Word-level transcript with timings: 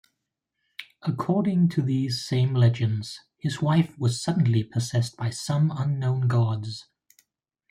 According 1.03 1.69
to 1.69 1.83
these 1.83 2.25
same 2.25 2.55
legends, 2.55 3.19
his 3.37 3.61
wife 3.61 3.95
was 3.99 4.19
suddenly 4.19 4.63
possessed 4.63 5.15
by 5.15 5.29
some 5.29 5.69
unknown 5.69 6.21
gods. 6.27 6.87